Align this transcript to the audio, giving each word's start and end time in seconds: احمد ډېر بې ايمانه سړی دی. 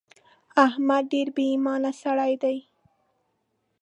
احمد 0.65 1.03
ډېر 1.13 1.27
بې 1.35 1.45
ايمانه 1.51 1.91
سړی 2.01 2.33
دی. 2.43 2.57